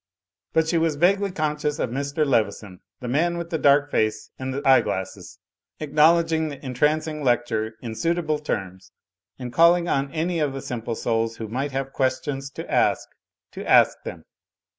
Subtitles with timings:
[0.65, 2.25] She was but vaguely conscious of Mr.
[2.25, 5.37] Leveson, the man with the dark face and the eyeglasses,
[5.79, 8.91] acknowl edging the entrancing lecture in suitable terms,
[9.37, 13.09] and calling on any of the Simple Souls who might have questions to ask,
[13.51, 14.25] to ask them.